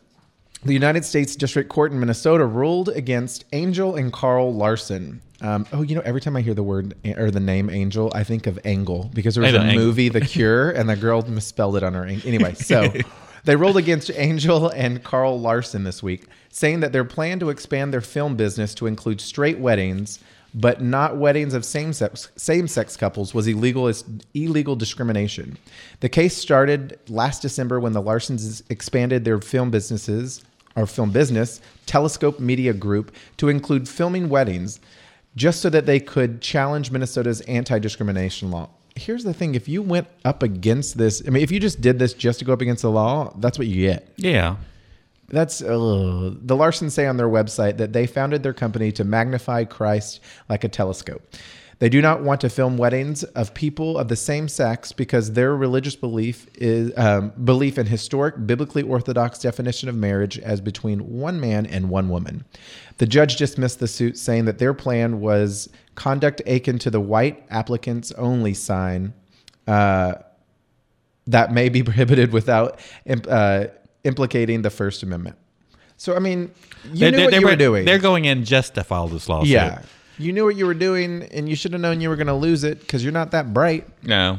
The 0.65 0.73
United 0.73 1.05
States 1.05 1.37
District 1.37 1.69
Court 1.69 1.93
in 1.93 2.01
Minnesota 2.01 2.45
ruled 2.45 2.89
against 2.91 3.45
Angel 3.53 3.95
and 3.97 4.13
Carl 4.13 4.53
Larson. 4.55 5.21
Um, 5.41 5.67
oh, 5.73 5.83
you 5.83 5.95
know, 5.95 6.03
every 6.05 6.21
time 6.21 6.35
I 6.37 6.41
hear 6.41 6.55
the 6.55 6.65
word 6.65 6.95
or 7.17 7.31
the 7.31 7.39
name 7.41 7.71
Angel, 7.71 8.11
I 8.13 8.25
think 8.25 8.49
of 8.49 8.59
Angle 8.65 9.11
because 9.15 9.37
there 9.37 9.45
was 9.45 9.55
a 9.55 9.61
Angle. 9.61 9.85
movie, 9.85 10.09
The 10.09 10.21
Cure, 10.21 10.71
and 10.71 10.89
the 10.89 10.97
girl 10.97 11.23
misspelled 11.23 11.77
it 11.77 11.85
on 11.85 11.95
her. 11.95 12.05
ang- 12.05 12.23
Anyway, 12.25 12.55
so 12.55 12.93
they 13.45 13.55
ruled 13.55 13.77
against 13.77 14.11
Angel 14.17 14.69
and 14.71 15.03
Carl 15.05 15.39
Larson 15.41 15.85
this 15.85 16.03
week, 16.03 16.27
saying 16.51 16.81
that 16.81 16.93
their 16.93 17.05
plan 17.05 17.39
to 17.39 17.51
expand 17.51 17.93
their 17.93 18.01
film 18.01 18.35
business 18.35 18.75
to 18.75 18.87
include 18.87 19.21
straight 19.21 19.61
weddings, 19.61 20.19
but 20.55 20.81
not 20.81 21.17
weddings 21.17 21.55
of 21.55 21.65
same-sex 21.65 22.31
same-sex 22.37 22.97
couples, 22.97 23.35
was 23.35 23.47
illegal 23.47 23.87
as 23.87 24.05
illegal 24.35 24.77
discrimination. 24.77 25.59
The 26.01 26.09
case 26.09 26.37
started 26.37 26.99
last 27.09 27.43
December 27.43 27.79
when 27.81 27.93
the 27.93 28.03
Larsons 28.03 28.63
expanded 28.71 29.25
their 29.25 29.41
film 29.41 29.71
businesses 29.71 30.43
or 30.75 30.87
film 30.87 31.11
business, 31.11 31.61
Telescope 31.87 32.39
Media 32.41 32.73
Group, 32.73 33.15
to 33.37 33.49
include 33.49 33.89
filming 33.89 34.29
weddings, 34.29 34.81
just 35.37 35.61
so 35.61 35.71
that 35.71 35.87
they 35.87 36.01
could 36.01 36.41
challenge 36.41 36.91
Minnesota's 36.91 37.41
anti-discrimination 37.43 38.51
law. 38.51 38.71
Here's 38.97 39.25
the 39.25 39.35
thing: 39.35 39.55
if 39.55 39.69
you 39.69 39.83
went 39.83 40.09
up 40.25 40.43
against 40.43 40.99
this, 40.99 41.23
I 41.27 41.31
mean, 41.31 41.43
if 41.43 41.51
you 41.51 41.61
just 41.61 41.81
did 41.81 41.99
this 41.99 42.15
just 42.15 42.39
to 42.41 42.45
go 42.45 42.53
up 42.53 42.61
against 42.61 42.83
the 42.83 42.91
law, 42.91 43.33
that's 43.39 43.59
what 43.59 43.69
you 43.69 43.87
get. 43.87 44.13
Yeah, 44.17 44.57
That's 45.29 45.61
uh, 45.61 46.33
the 46.41 46.57
Larsons 46.57 46.93
say 46.93 47.07
on 47.07 47.19
their 47.19 47.29
website 47.29 47.77
that 47.77 47.93
they 47.93 48.07
founded 48.07 48.43
their 48.43 48.55
company 48.55 48.93
to 48.93 49.05
magnify 49.05 49.65
Christ 49.65 50.21
like 50.49 50.65
a 50.65 50.69
telescope. 50.69 51.23
They 51.81 51.89
do 51.89 52.03
not 52.03 52.23
want 52.23 52.41
to 52.41 52.49
film 52.49 52.77
weddings 52.77 53.23
of 53.23 53.55
people 53.55 53.99
of 53.99 54.09
the 54.09 54.17
same 54.17 54.49
sex 54.49 54.91
because 54.91 55.33
their 55.33 55.55
religious 55.55 55.95
belief 55.95 56.49
is 56.55 56.93
um, 56.97 57.33
belief 57.45 57.79
in 57.79 57.87
historic 57.87 58.47
biblically 58.47 58.83
orthodox 58.83 59.39
definition 59.39 59.89
of 59.89 59.95
marriage 59.95 60.39
as 60.41 60.61
between 60.61 60.99
one 61.09 61.39
man 61.39 61.67
and 61.67 61.89
one 61.89 62.09
woman. 62.09 62.45
The 62.97 63.07
judge 63.07 63.37
dismissed 63.37 63.79
the 63.79 63.87
suit, 63.87 64.19
saying 64.19 64.47
that 64.47 64.59
their 64.59 64.75
plan 64.75 65.21
was 65.21 65.69
conduct 65.95 66.43
akin 66.47 66.81
to 66.81 66.91
the 66.91 67.01
white 67.01 67.45
applicants 67.49 68.11
only 68.13 68.55
sign. 68.55 69.13
Uh, 69.69 70.15
that 71.29 71.53
may 71.53 71.69
be 71.69 71.83
prohibited 71.85 72.33
without 72.33 72.81
uh, 73.29 73.67
implicating 74.05 74.63
the 74.63 74.71
First 74.71 75.03
Amendment. 75.03 75.37
So, 75.97 76.15
I 76.15 76.19
mean, 76.21 76.51
you 76.93 76.99
They- 77.01 77.11
knew 77.11 77.17
they- 77.17 77.25
what 77.25 77.31
they 77.33 77.41
you 77.41 77.47
were, 77.47 77.57
doing. 77.57 77.85
They're 77.85 77.99
going 77.99 78.25
in 78.25 78.45
just 78.45 78.75
to 78.75 78.85
file 78.85 79.09
this 79.09 79.29
lawsuit. 79.29 79.49
yeah, 79.51 79.83
you 80.19 80.33
knew 80.33 80.45
what 80.45 80.57
you 80.57 80.67
were 80.67 80.75
doing, 80.75 81.25
and 81.33 81.49
you 81.49 81.57
should 81.57 81.73
have 81.73 81.81
known 81.81 82.01
you 82.01 82.09
were 82.09 82.17
going 82.17 82.29
to 82.29 82.35
lose 82.35 82.63
it 82.65 82.81
because 82.81 83.03
you're 83.03 83.13
not 83.13 83.33
that 83.33 83.53
bright. 83.53 83.87
No. 84.05 84.39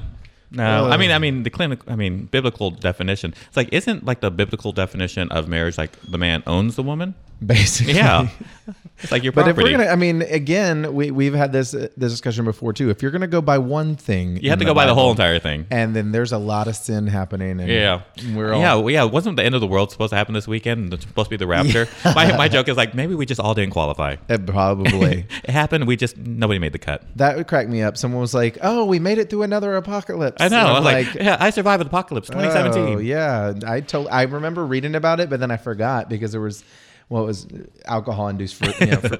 No, 0.51 0.89
I 0.89 0.97
mean, 0.97 1.11
I 1.11 1.15
uh. 1.15 1.19
mean, 1.19 1.43
the 1.43 1.51
clinic. 1.51 1.79
I 1.87 1.95
mean, 1.95 2.25
biblical 2.25 2.71
definition. 2.71 3.35
It's 3.47 3.55
like, 3.57 3.69
isn't 3.71 4.03
like 4.05 4.21
the 4.21 4.31
biblical 4.31 4.71
definition 4.71 5.29
of 5.31 5.47
marriage 5.47 5.77
like 5.77 5.91
the 6.01 6.17
man 6.17 6.41
owns 6.47 6.75
the 6.75 6.81
woman? 6.81 7.13
Basically, 7.45 7.93
Yeah, 7.93 8.29
it's 9.01 9.11
like 9.11 9.23
your 9.23 9.31
But 9.33 9.47
if 9.47 9.57
we're 9.57 9.71
gonna, 9.71 9.85
I 9.87 9.95
mean, 9.95 10.21
again, 10.21 10.93
we 10.93 11.11
we've 11.11 11.33
had 11.33 11.51
this 11.51 11.73
uh, 11.73 11.87
this 11.97 12.11
discussion 12.11 12.45
before 12.45 12.73
too. 12.73 12.89
If 12.89 13.01
you're 13.01 13.11
gonna 13.11 13.27
go 13.27 13.41
by 13.41 13.57
one 13.57 13.95
thing, 13.95 14.37
you 14.37 14.49
have 14.49 14.59
to 14.59 14.65
go 14.65 14.73
by 14.73 14.85
the 14.85 14.93
whole 14.95 15.11
entire 15.11 15.39
thing. 15.39 15.65
and 15.71 15.95
then 15.95 16.11
there's 16.11 16.31
a 16.31 16.37
lot 16.37 16.67
of 16.67 16.75
sin 16.75 17.07
happening. 17.07 17.59
And 17.59 17.69
Yeah, 17.69 18.01
we're 18.35 18.53
all 18.53 18.59
yeah, 18.61 18.75
well, 18.75 18.89
yeah. 18.89 19.03
Wasn't 19.03 19.35
the 19.35 19.43
end 19.43 19.55
of 19.55 19.61
the 19.61 19.67
world 19.67 19.91
supposed 19.91 20.11
to 20.11 20.15
happen 20.17 20.33
this 20.33 20.47
weekend? 20.47 20.93
It's 20.93 21.05
supposed 21.05 21.27
to 21.27 21.29
be 21.31 21.37
the 21.37 21.47
rapture. 21.47 21.87
my 22.05 22.35
my 22.37 22.47
joke 22.47 22.67
is 22.67 22.77
like 22.77 22.93
maybe 22.93 23.15
we 23.15 23.25
just 23.25 23.39
all 23.39 23.53
didn't 23.53 23.71
qualify. 23.73 24.15
Uh, 24.29 24.37
probably. 24.37 25.25
It 25.43 25.51
happened. 25.51 25.87
We 25.87 25.95
just 25.95 26.17
nobody 26.17 26.59
made 26.59 26.73
the 26.73 26.79
cut. 26.79 27.03
that 27.15 27.37
would 27.37 27.47
crack 27.47 27.67
me 27.67 27.81
up. 27.81 27.97
Someone 27.97 28.21
was 28.21 28.33
like, 28.33 28.57
"Oh, 28.61 28.85
we 28.85 28.99
made 28.99 29.17
it 29.17 29.29
through 29.29 29.43
another 29.43 29.75
apocalypse." 29.77 30.41
I 30.41 30.47
know. 30.49 30.57
I 30.57 30.73
was 30.73 30.83
like, 30.83 31.15
yeah, 31.15 31.37
I 31.39 31.49
survived 31.49 31.81
the 31.81 31.87
apocalypse, 31.87 32.27
2017. 32.29 32.95
Oh, 32.95 32.99
yeah, 32.99 33.53
I 33.65 33.79
told. 33.81 34.07
I 34.09 34.23
remember 34.23 34.65
reading 34.65 34.95
about 34.95 35.19
it, 35.19 35.29
but 35.29 35.39
then 35.39 35.49
I 35.49 35.57
forgot 35.57 36.09
because 36.09 36.31
there 36.33 36.41
was, 36.41 36.63
well, 37.09 37.23
it 37.23 37.27
was 37.27 37.47
alcohol 37.85 38.27
induced 38.27 38.55
for. 38.55 38.65
You 38.83 38.91
know, 38.91 38.97
for, 38.97 39.17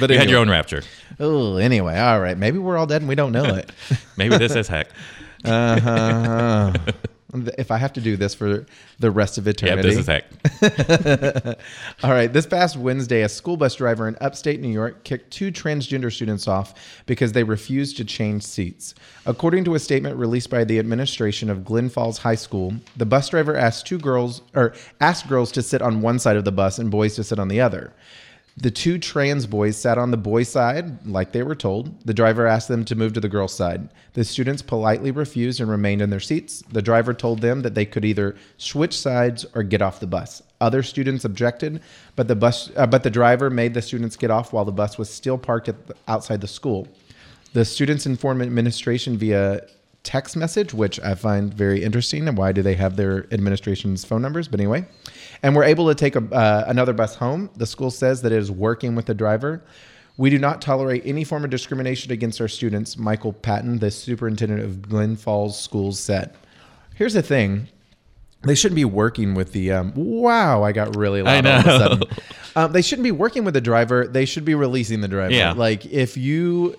but 0.00 0.10
You 0.10 0.18
had 0.18 0.30
your 0.30 0.38
own 0.38 0.48
rapture. 0.48 0.82
Oh, 1.18 1.56
anyway, 1.56 1.98
all 1.98 2.20
right. 2.20 2.38
Maybe 2.38 2.58
we're 2.58 2.78
all 2.78 2.86
dead 2.86 3.02
and 3.02 3.08
we 3.08 3.16
don't 3.16 3.32
know 3.32 3.44
it. 3.56 3.70
Maybe 4.16 4.38
this 4.38 4.54
is 4.54 4.68
heck. 4.68 4.88
uh-huh. 5.44 6.72
If 7.32 7.70
I 7.70 7.76
have 7.76 7.92
to 7.94 8.00
do 8.00 8.16
this 8.16 8.34
for 8.34 8.66
the 8.98 9.10
rest 9.10 9.38
of 9.38 9.46
eternity. 9.46 9.88
Yeah, 9.88 9.94
this 9.94 9.98
is 9.98 10.06
heck. 10.06 11.58
All 12.02 12.10
right. 12.10 12.32
This 12.32 12.46
past 12.46 12.76
Wednesday, 12.76 13.22
a 13.22 13.28
school 13.28 13.56
bus 13.56 13.74
driver 13.76 14.08
in 14.08 14.16
upstate 14.20 14.60
New 14.60 14.68
York 14.68 15.04
kicked 15.04 15.30
two 15.30 15.52
transgender 15.52 16.12
students 16.12 16.48
off 16.48 16.74
because 17.06 17.32
they 17.32 17.44
refused 17.44 17.96
to 17.98 18.04
change 18.04 18.42
seats. 18.42 18.94
According 19.26 19.64
to 19.64 19.74
a 19.74 19.78
statement 19.78 20.16
released 20.16 20.50
by 20.50 20.64
the 20.64 20.78
administration 20.78 21.50
of 21.50 21.64
Glen 21.64 21.88
Falls 21.88 22.18
High 22.18 22.34
School, 22.34 22.74
the 22.96 23.06
bus 23.06 23.28
driver 23.28 23.56
asked 23.56 23.86
two 23.86 23.98
girls 23.98 24.42
or 24.54 24.74
asked 25.00 25.28
girls 25.28 25.52
to 25.52 25.62
sit 25.62 25.82
on 25.82 26.02
one 26.02 26.18
side 26.18 26.36
of 26.36 26.44
the 26.44 26.52
bus 26.52 26.78
and 26.78 26.90
boys 26.90 27.14
to 27.16 27.24
sit 27.24 27.38
on 27.38 27.48
the 27.48 27.60
other. 27.60 27.92
The 28.60 28.70
two 28.70 28.98
trans 28.98 29.46
boys 29.46 29.78
sat 29.78 29.96
on 29.96 30.10
the 30.10 30.18
boy 30.18 30.42
side, 30.42 31.06
like 31.06 31.32
they 31.32 31.42
were 31.42 31.54
told. 31.54 31.98
The 32.04 32.12
driver 32.12 32.46
asked 32.46 32.68
them 32.68 32.84
to 32.84 32.94
move 32.94 33.14
to 33.14 33.20
the 33.20 33.28
girl 33.28 33.48
side. 33.48 33.88
The 34.12 34.22
students 34.22 34.60
politely 34.60 35.10
refused 35.10 35.62
and 35.62 35.70
remained 35.70 36.02
in 36.02 36.10
their 36.10 36.20
seats. 36.20 36.62
The 36.70 36.82
driver 36.82 37.14
told 37.14 37.40
them 37.40 37.62
that 37.62 37.74
they 37.74 37.86
could 37.86 38.04
either 38.04 38.36
switch 38.58 38.98
sides 38.98 39.46
or 39.54 39.62
get 39.62 39.80
off 39.80 39.98
the 39.98 40.06
bus. 40.06 40.42
Other 40.60 40.82
students 40.82 41.24
objected, 41.24 41.80
but 42.16 42.28
the 42.28 42.36
bus, 42.36 42.70
uh, 42.76 42.86
but 42.86 43.02
the 43.02 43.08
driver 43.08 43.48
made 43.48 43.72
the 43.72 43.80
students 43.80 44.14
get 44.14 44.30
off 44.30 44.52
while 44.52 44.66
the 44.66 44.72
bus 44.72 44.98
was 44.98 45.08
still 45.08 45.38
parked 45.38 45.66
the, 45.66 45.96
outside 46.06 46.42
the 46.42 46.48
school. 46.48 46.86
The 47.54 47.64
students 47.64 48.04
informed 48.04 48.42
administration 48.42 49.16
via 49.16 49.62
text 50.02 50.36
message, 50.36 50.72
which 50.72 50.98
I 51.00 51.14
find 51.14 51.52
very 51.52 51.82
interesting. 51.82 52.26
And 52.26 52.36
why 52.36 52.52
do 52.52 52.62
they 52.62 52.74
have 52.74 52.96
their 52.96 53.26
administration's 53.32 54.04
phone 54.04 54.22
numbers? 54.22 54.48
But 54.48 54.60
anyway, 54.60 54.86
and 55.42 55.54
we're 55.54 55.64
able 55.64 55.88
to 55.88 55.94
take 55.94 56.16
a, 56.16 56.22
uh, 56.34 56.64
another 56.66 56.92
bus 56.92 57.14
home. 57.14 57.50
The 57.56 57.66
school 57.66 57.90
says 57.90 58.22
that 58.22 58.32
it 58.32 58.38
is 58.38 58.50
working 58.50 58.94
with 58.94 59.06
the 59.06 59.14
driver. 59.14 59.62
We 60.16 60.28
do 60.30 60.38
not 60.38 60.60
tolerate 60.60 61.02
any 61.06 61.24
form 61.24 61.44
of 61.44 61.50
discrimination 61.50 62.12
against 62.12 62.40
our 62.40 62.48
students, 62.48 62.96
Michael 62.96 63.32
Patton, 63.32 63.78
the 63.78 63.90
superintendent 63.90 64.62
of 64.62 64.82
Glen 64.82 65.16
Falls 65.16 65.58
Schools, 65.58 65.98
said. 65.98 66.34
Here's 66.94 67.14
the 67.14 67.22
thing. 67.22 67.68
They 68.42 68.54
shouldn't 68.54 68.76
be 68.76 68.84
working 68.84 69.34
with 69.34 69.52
the. 69.52 69.72
Um, 69.72 69.92
wow, 69.94 70.62
I 70.62 70.72
got 70.72 70.96
really 70.96 71.22
loud 71.22 71.46
I 71.46 71.52
all 71.52 71.60
of 71.60 71.66
a 71.66 71.78
sudden. 71.78 72.02
Um, 72.56 72.72
they 72.72 72.82
shouldn't 72.82 73.04
be 73.04 73.12
working 73.12 73.44
with 73.44 73.54
the 73.54 73.60
driver. 73.60 74.06
They 74.06 74.24
should 74.24 74.44
be 74.44 74.54
releasing 74.54 75.00
the 75.00 75.08
driver. 75.08 75.32
Yeah. 75.32 75.52
Like 75.52 75.86
if 75.86 76.16
you 76.16 76.74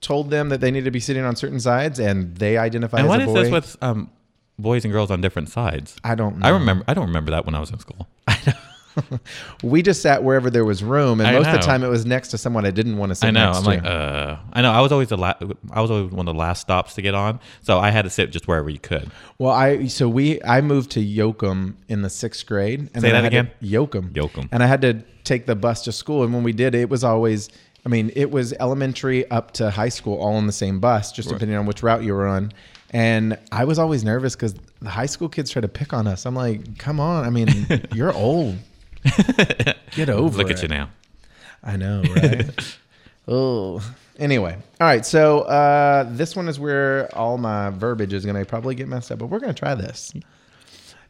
told 0.00 0.30
them 0.30 0.48
that 0.48 0.60
they 0.60 0.70
need 0.70 0.84
to 0.84 0.90
be 0.90 1.00
sitting 1.00 1.24
on 1.24 1.36
certain 1.36 1.60
sides 1.60 1.98
and 1.98 2.36
they 2.36 2.56
identified. 2.56 3.00
And 3.00 3.08
what 3.08 3.20
is 3.20 3.32
this 3.32 3.50
with 3.50 3.76
um, 3.82 4.10
boys 4.58 4.84
and 4.84 4.92
girls 4.92 5.10
on 5.10 5.20
different 5.20 5.48
sides? 5.50 5.96
I 6.04 6.14
don't 6.14 6.38
know. 6.38 6.46
I 6.46 6.50
remember. 6.50 6.84
I 6.88 6.94
don't 6.94 7.06
remember 7.06 7.30
that 7.32 7.46
when 7.46 7.54
I 7.54 7.60
was 7.60 7.70
in 7.70 7.78
school. 7.78 8.08
we 9.62 9.82
just 9.82 10.02
sat 10.02 10.22
wherever 10.22 10.50
there 10.50 10.64
was 10.64 10.82
room, 10.82 11.20
and 11.20 11.28
I 11.28 11.32
most 11.32 11.48
of 11.48 11.52
the 11.52 11.58
time 11.58 11.82
it 11.82 11.88
was 11.88 12.04
next 12.06 12.28
to 12.28 12.38
someone 12.38 12.66
I 12.66 12.70
didn't 12.70 12.96
want 12.96 13.10
to 13.10 13.14
sit 13.14 13.28
I 13.28 13.30
know. 13.30 13.46
next 13.46 13.58
I'm 13.58 13.64
to. 13.64 13.70
like, 13.70 13.84
uh, 13.84 14.36
I 14.52 14.62
know. 14.62 14.72
I 14.72 14.80
was 14.80 14.92
always 14.92 15.08
the 15.08 15.16
la- 15.16 15.34
I 15.70 15.80
was 15.80 15.90
always 15.90 16.10
one 16.10 16.26
of 16.28 16.34
the 16.34 16.38
last 16.38 16.60
stops 16.60 16.94
to 16.94 17.02
get 17.02 17.14
on, 17.14 17.40
so 17.62 17.78
I 17.78 17.90
had 17.90 18.02
to 18.02 18.10
sit 18.10 18.30
just 18.30 18.48
wherever 18.48 18.68
you 18.68 18.78
could. 18.78 19.10
Well, 19.38 19.52
I 19.52 19.86
so 19.86 20.08
we 20.08 20.42
I 20.42 20.60
moved 20.60 20.90
to 20.92 21.00
Yoakum 21.00 21.74
in 21.88 22.02
the 22.02 22.10
sixth 22.10 22.46
grade. 22.46 22.90
And 22.94 23.02
Say 23.02 23.10
that 23.12 23.24
again? 23.24 23.50
To, 23.60 23.66
Yoakum. 23.66 24.12
Yoakum. 24.12 24.48
And 24.52 24.62
I 24.62 24.66
had 24.66 24.82
to 24.82 25.02
take 25.24 25.46
the 25.46 25.56
bus 25.56 25.84
to 25.84 25.92
school, 25.92 26.22
and 26.22 26.34
when 26.34 26.42
we 26.42 26.52
did, 26.52 26.74
it 26.74 26.88
was 26.88 27.04
always. 27.04 27.48
I 27.84 27.88
mean, 27.88 28.12
it 28.14 28.30
was 28.30 28.52
elementary 28.54 29.28
up 29.30 29.52
to 29.52 29.70
high 29.70 29.88
school, 29.88 30.18
all 30.18 30.34
on 30.34 30.46
the 30.46 30.52
same 30.52 30.80
bus, 30.80 31.12
just 31.12 31.28
depending 31.28 31.56
on 31.56 31.66
which 31.66 31.82
route 31.82 32.02
you 32.02 32.14
were 32.14 32.26
on. 32.26 32.52
And 32.90 33.38
I 33.52 33.64
was 33.64 33.78
always 33.78 34.04
nervous 34.04 34.34
because 34.34 34.54
the 34.82 34.90
high 34.90 35.06
school 35.06 35.28
kids 35.28 35.50
try 35.50 35.62
to 35.62 35.68
pick 35.68 35.92
on 35.92 36.06
us. 36.06 36.26
I'm 36.26 36.34
like, 36.34 36.78
come 36.78 37.00
on! 37.00 37.24
I 37.24 37.30
mean, 37.30 37.48
you're 37.94 38.12
old. 38.12 38.58
Get 39.92 40.10
over 40.10 40.38
Look 40.38 40.48
it. 40.48 40.50
Look 40.50 40.50
at 40.50 40.62
you 40.62 40.68
now. 40.68 40.90
I 41.62 41.76
know, 41.76 42.02
right? 42.14 42.78
oh. 43.28 43.82
Anyway, 44.18 44.54
all 44.80 44.86
right. 44.86 45.06
So 45.06 45.40
uh, 45.42 46.04
this 46.08 46.36
one 46.36 46.48
is 46.48 46.60
where 46.60 47.14
all 47.16 47.38
my 47.38 47.70
verbiage 47.70 48.12
is 48.12 48.26
going 48.26 48.36
to 48.36 48.44
probably 48.44 48.74
get 48.74 48.88
messed 48.88 49.10
up, 49.10 49.18
but 49.18 49.26
we're 49.26 49.38
going 49.38 49.54
to 49.54 49.58
try 49.58 49.74
this. 49.74 50.12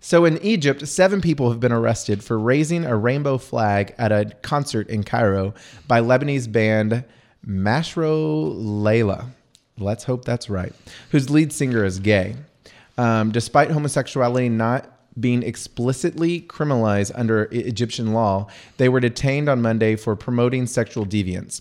So 0.03 0.25
in 0.25 0.43
Egypt, 0.43 0.89
seven 0.89 1.21
people 1.21 1.51
have 1.51 1.61
been 1.61 1.73
arrested 1.73 2.25
for 2.25 2.39
raising 2.39 2.87
a 2.87 2.97
rainbow 2.97 3.37
flag 3.37 3.95
at 3.99 4.11
a 4.11 4.33
concert 4.41 4.89
in 4.89 5.05
Cairo 5.05 5.53
by 5.87 6.01
Lebanese 6.01 6.51
band 6.51 7.05
Mashrou' 7.47 8.55
Leila. 8.57 9.31
Let's 9.79 10.05
hope 10.05 10.25
that's 10.25 10.49
right. 10.49 10.73
Whose 11.11 11.29
lead 11.29 11.53
singer 11.53 11.85
is 11.85 11.99
gay. 11.99 12.37
Um, 12.97 13.31
despite 13.31 13.71
homosexuality 13.71 14.49
not 14.49 14.91
being 15.21 15.43
explicitly 15.43 16.43
criminalized 16.43 17.13
under 17.15 17.45
Egyptian 17.51 18.15
law, 18.15 18.47
they 18.79 18.89
were 18.89 19.01
detained 19.01 19.51
on 19.51 19.61
Monday 19.61 19.97
for 19.97 20.17
promoting 20.17 20.67
sexual 20.67 21.05
deviance. 21.05 21.61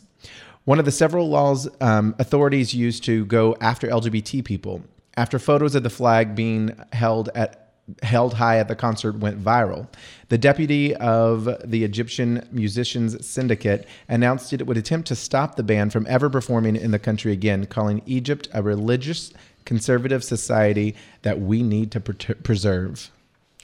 One 0.64 0.80
of 0.80 0.86
the 0.86 0.92
several 0.92 1.30
laws 1.30 1.68
um, 1.82 2.16
authorities 2.20 2.74
use 2.74 3.02
to 3.02 3.26
go 3.26 3.58
after 3.60 3.88
LGBT 3.88 4.46
people. 4.46 4.84
After 5.18 5.40
photos 5.40 5.76
of 5.76 5.84
the 5.84 5.90
flag 5.90 6.36
being 6.36 6.78
held 6.94 7.30
at 7.36 7.69
held 8.04 8.34
high 8.36 8.60
at 8.60 8.68
the 8.68 8.76
concert 8.76 9.16
went 9.18 9.44
viral. 9.44 9.88
The 10.30 10.38
deputy 10.38 10.96
of 10.96 11.46
the 11.64 11.84
Egyptian 11.84 12.48
Musicians 12.52 13.26
Syndicate 13.26 13.88
announced 14.08 14.54
it 14.54 14.66
would 14.68 14.78
attempt 14.78 15.08
to 15.10 15.16
stop 15.16 15.56
the 15.56 15.64
band 15.64 15.92
from 15.94 16.06
ever 16.10 16.30
performing 16.30 16.76
in 16.76 16.92
the 16.92 17.00
country 17.00 17.32
again, 17.32 17.66
calling 17.66 18.02
Egypt 18.06 18.48
a 18.54 18.62
religious 18.62 19.34
conservative 19.66 20.24
society 20.24 20.96
that 21.24 21.40
we 21.40 21.62
need 21.64 21.92
to 21.92 22.00
pre- 22.00 22.36
preserve. 22.36 23.12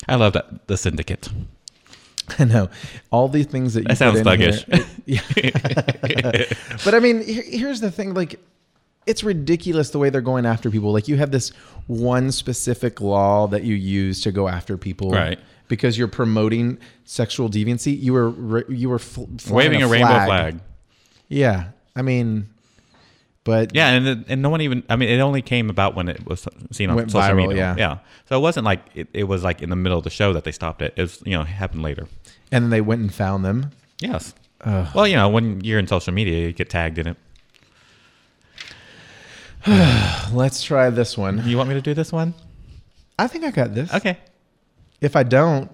I 0.08 0.16
love 0.16 0.34
that 0.34 0.68
the 0.68 0.78
syndicate. 0.78 1.30
I 2.40 2.44
know 2.46 2.70
all 3.12 3.28
these 3.28 3.46
things 3.46 3.76
that 3.76 3.82
you 3.82 3.88
That 3.88 3.98
sounds 3.98 4.22
thuggish. 4.22 4.66
here- 4.74 4.86
Yeah. 5.06 6.46
but 6.84 6.96
I 6.96 7.00
mean, 7.00 7.24
here- 7.24 7.44
here's 7.46 7.80
the 7.82 7.92
thing: 7.92 8.14
like, 8.16 8.40
it's 9.06 9.24
ridiculous 9.24 9.92
the 9.92 10.00
way 10.00 10.10
they're 10.10 10.22
going 10.22 10.46
after 10.46 10.70
people. 10.72 10.92
Like, 10.92 11.08
you 11.08 11.18
have 11.18 11.32
this 11.32 11.50
one 11.88 12.32
specific 12.32 13.02
law 13.02 13.48
that 13.48 13.64
you 13.64 13.76
use 13.76 14.22
to 14.22 14.32
go 14.32 14.48
after 14.48 14.78
people, 14.78 15.12
Right. 15.12 15.40
Because 15.68 15.98
you're 15.98 16.08
promoting 16.08 16.78
sexual 17.06 17.50
deviancy. 17.50 18.00
You 18.00 18.14
were 18.14 18.72
you 18.72 18.88
were 18.88 19.00
fl- 19.00 19.26
Waving 19.50 19.82
a, 19.82 19.88
rainbow 19.88 20.26
flag. 20.26 20.60
Yeah, 21.28 21.70
I 21.96 22.04
mean, 22.04 22.50
but 23.44 23.74
Yeah, 23.74 23.90
and 23.90 24.08
uh, 24.08 24.24
and 24.28 24.44
no 24.44 24.50
one 24.50 24.62
even. 24.62 24.84
I 24.90 24.96
mean, 24.96 25.10
it 25.10 25.20
only 25.20 25.42
came 25.42 25.72
about 25.72 25.96
when 25.96 26.08
it 26.08 26.24
was 26.28 26.48
seen 26.72 26.92
on 26.92 27.10
social 27.10 27.20
viral, 27.20 27.48
media. 27.48 27.56
yeah. 27.56 27.76
yeah. 27.78 27.98
So 28.30 28.38
it 28.38 28.42
wasn't 28.42 28.66
like 28.66 28.82
it, 28.94 29.08
it 29.12 29.24
was 29.24 29.44
like 29.44 29.64
in 29.64 29.72
the 29.72 29.76
middle 29.76 29.98
of 29.98 30.04
the 30.04 30.12
show 30.12 30.34
that 30.34 30.44
they 30.44 30.52
stopped 30.52 30.84
it. 30.84 30.94
It 30.98 31.02
was 31.02 31.24
you 31.26 31.34
know 31.34 31.44
happened 31.44 31.82
later. 31.82 32.08
and 32.52 32.66
then 32.66 32.70
they 32.70 32.82
went 32.82 33.02
and 33.02 33.12
found 33.12 33.44
them. 33.44 33.72
Yes. 34.00 34.36
well, 34.64 35.08
you 35.08 35.16
know, 35.16 35.30
when 35.30 35.62
you're 35.62 35.80
in 35.80 35.88
social 35.88 36.14
media, 36.14 36.46
you 36.46 36.54
get 36.54 36.70
tagged 36.70 37.00
in 37.00 37.08
it. 37.08 37.18
Let's 40.32 40.62
try 40.64 40.90
this 40.92 41.18
one. 41.18 41.48
You 41.48 41.58
want 41.58 41.70
me 41.70 41.76
to 41.76 41.82
do 41.82 41.94
this 41.94 42.12
one? 42.12 42.36
I 43.18 43.28
think 43.28 43.44
I 43.46 43.52
got 43.52 43.74
this. 43.74 43.92
Okay. 43.94 44.18
If 45.02 45.16
I 45.16 45.24
don't, 45.24 45.70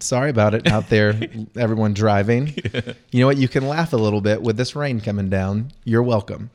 sorry 0.00 0.30
about 0.30 0.54
it 0.54 0.66
out 0.66 0.88
there, 0.88 1.18
everyone 1.56 1.94
driving. 1.94 2.54
You 3.10 3.20
know 3.20 3.26
what? 3.28 3.38
You 3.38 3.48
can 3.48 3.66
laugh 3.66 3.94
a 3.94 3.96
little 3.96 4.20
bit 4.20 4.42
with 4.42 4.58
this 4.58 4.76
rain 4.76 5.00
coming 5.00 5.30
down. 5.30 5.70
You're 5.84 6.02
welcome. 6.02 6.50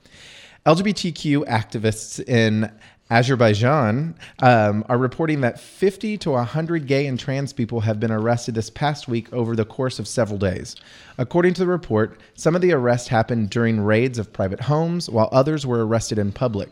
LGBTQ 0.67 1.47
activists 1.47 2.23
in 2.27 2.71
Azerbaijan 3.11 4.15
um, 4.41 4.85
are 4.87 4.97
reporting 4.97 5.41
that 5.41 5.59
50 5.59 6.17
to 6.19 6.31
100 6.31 6.87
gay 6.87 7.07
and 7.07 7.19
trans 7.19 7.51
people 7.51 7.81
have 7.81 7.99
been 7.99 8.09
arrested 8.09 8.55
this 8.55 8.69
past 8.69 9.09
week 9.09 9.31
over 9.33 9.53
the 9.53 9.65
course 9.65 9.99
of 9.99 10.07
several 10.07 10.39
days. 10.39 10.77
According 11.17 11.55
to 11.55 11.61
the 11.61 11.67
report, 11.67 12.17
some 12.35 12.55
of 12.55 12.61
the 12.61 12.71
arrests 12.71 13.09
happened 13.09 13.49
during 13.49 13.81
raids 13.81 14.17
of 14.17 14.31
private 14.31 14.61
homes, 14.61 15.09
while 15.09 15.27
others 15.33 15.65
were 15.65 15.85
arrested 15.85 16.19
in 16.19 16.31
public, 16.31 16.69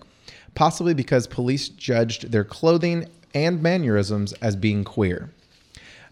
possibly 0.56 0.94
because 0.94 1.28
police 1.28 1.68
judged 1.68 2.32
their 2.32 2.46
clothing 2.46 3.06
and 3.34 3.62
mannerisms 3.62 4.32
as 4.34 4.56
being 4.56 4.86
queer. 4.86 5.30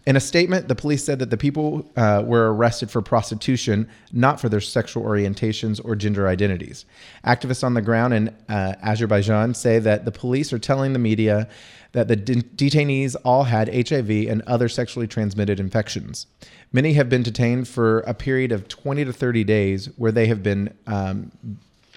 In 0.08 0.16
a 0.16 0.20
statement, 0.20 0.68
the 0.68 0.74
police 0.74 1.04
said 1.04 1.18
that 1.18 1.28
the 1.28 1.36
people 1.36 1.86
uh, 1.94 2.22
were 2.24 2.54
arrested 2.54 2.90
for 2.90 3.02
prostitution, 3.02 3.86
not 4.10 4.40
for 4.40 4.48
their 4.48 4.58
sexual 4.58 5.02
orientations 5.02 5.84
or 5.84 5.94
gender 5.94 6.26
identities. 6.26 6.86
Activists 7.26 7.62
on 7.62 7.74
the 7.74 7.82
ground 7.82 8.14
in 8.14 8.28
uh, 8.48 8.76
Azerbaijan 8.82 9.52
say 9.52 9.78
that 9.80 10.06
the 10.06 10.10
police 10.10 10.50
are 10.50 10.58
telling 10.58 10.94
the 10.94 10.98
media 10.98 11.46
that 11.92 12.08
the 12.08 12.16
de- 12.16 12.36
detainees 12.36 13.16
all 13.22 13.44
had 13.44 13.68
HIV 13.68 14.08
and 14.08 14.40
other 14.46 14.70
sexually 14.70 15.06
transmitted 15.06 15.60
infections. 15.60 16.26
Many 16.72 16.94
have 16.94 17.10
been 17.10 17.22
detained 17.22 17.68
for 17.68 17.98
a 18.00 18.14
period 18.14 18.50
of 18.50 18.66
20 18.66 19.04
to 19.04 19.12
30 19.12 19.44
days 19.44 19.90
where 19.98 20.10
they 20.10 20.26
have 20.28 20.42
been 20.42 20.72
um, 20.86 21.30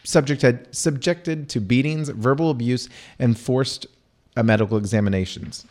subjected, 0.03 0.67
subjected 0.75 1.47
to 1.47 1.61
beatings, 1.61 2.09
verbal 2.09 2.49
abuse, 2.49 2.89
and 3.19 3.39
forced 3.39 3.85
uh, 4.35 4.43
medical 4.43 4.75
examinations. 4.77 5.65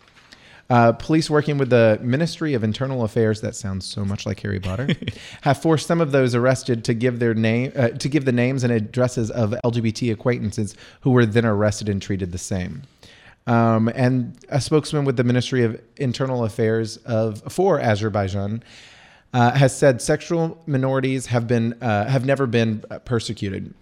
Uh, 0.71 0.93
police 0.93 1.29
working 1.29 1.59
with 1.59 1.69
the 1.69 1.99
Ministry 2.01 2.55
of 2.55 2.63
Internal 2.63 3.03
Affairs, 3.03 3.41
that 3.41 3.57
sounds 3.57 3.85
so 3.85 4.05
much 4.05 4.25
like 4.25 4.39
Harry 4.41 4.61
Potter, 4.61 4.89
have 5.41 5.61
forced 5.61 5.89
some 5.89 6.01
of 6.01 6.13
those 6.13 6.33
arrested 6.33 6.85
to 6.85 6.95
give 6.95 7.19
their 7.19 7.35
name 7.35 7.73
uh, 7.75 7.89
to 7.89 8.09
give 8.09 8.25
the 8.25 8.33
names 8.33 8.63
and 8.63 8.73
addresses 8.73 9.33
of 9.33 9.51
LGBT 9.65 10.13
acquaintances 10.13 10.77
who 11.01 11.11
were 11.11 11.27
then 11.27 11.45
arrested 11.45 11.89
and 11.89 12.01
treated 12.01 12.31
the 12.31 12.39
same. 12.39 12.83
Um, 13.49 13.89
and 13.97 14.39
a 14.49 14.61
spokesman 14.61 15.05
with 15.05 15.17
the 15.17 15.25
Ministry 15.25 15.65
of 15.65 15.81
Internal 15.97 16.45
Affairs 16.45 16.99
of 16.99 17.43
for 17.53 17.81
Azerbaijan 17.81 18.63
uh, 19.35 19.51
has 19.53 19.77
said 19.77 20.01
sexual 20.01 20.63
minorities 20.67 21.27
have 21.27 21.49
been 21.49 21.75
uh, 21.83 22.07
have 22.07 22.25
never 22.25 22.47
been 22.47 22.85
persecuted. 23.05 23.75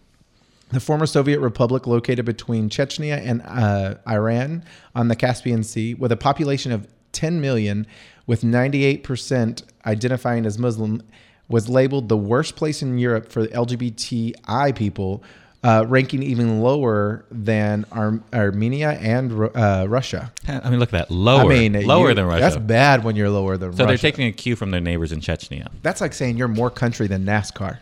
The 0.70 0.80
former 0.80 1.06
Soviet 1.06 1.40
republic, 1.40 1.86
located 1.86 2.24
between 2.26 2.68
Chechnya 2.68 3.16
and 3.24 3.40
uh, 3.44 3.94
Iran 4.06 4.64
on 4.94 5.08
the 5.08 5.16
Caspian 5.16 5.64
Sea, 5.64 5.94
with 5.94 6.12
a 6.12 6.16
population 6.16 6.72
of 6.72 6.86
10 7.12 7.40
million, 7.40 7.86
with 8.26 8.42
98% 8.42 9.62
identifying 9.86 10.44
as 10.44 10.58
Muslim, 10.58 11.02
was 11.48 11.68
labeled 11.70 12.10
the 12.10 12.16
worst 12.18 12.56
place 12.56 12.82
in 12.82 12.98
Europe 12.98 13.32
for 13.32 13.46
LGBTI 13.46 14.76
people, 14.76 15.22
uh, 15.64 15.84
ranking 15.88 16.22
even 16.22 16.60
lower 16.60 17.24
than 17.30 17.86
Ar- 17.90 18.20
Armenia 18.34 18.90
and 19.00 19.32
Ru- 19.32 19.48
uh, 19.48 19.86
Russia. 19.88 20.30
I 20.46 20.68
mean, 20.70 20.78
look 20.78 20.92
at 20.92 21.08
that. 21.08 21.10
Lower. 21.10 21.50
I 21.50 21.68
mean, 21.68 21.86
lower 21.86 22.10
you- 22.10 22.14
than 22.14 22.26
Russia. 22.26 22.40
That's 22.42 22.56
bad 22.58 23.02
when 23.04 23.16
you're 23.16 23.30
lower 23.30 23.56
than 23.56 23.72
so 23.72 23.78
Russia. 23.78 23.82
So 23.82 23.86
they're 23.86 23.96
taking 24.12 24.26
a 24.26 24.32
cue 24.32 24.54
from 24.54 24.70
their 24.70 24.80
neighbors 24.82 25.12
in 25.12 25.20
Chechnya. 25.20 25.68
That's 25.82 26.00
like 26.02 26.12
saying 26.12 26.36
you're 26.36 26.46
more 26.48 26.70
country 26.70 27.06
than 27.06 27.24
NASCAR. 27.24 27.78